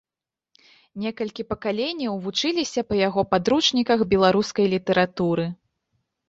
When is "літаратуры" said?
4.73-5.45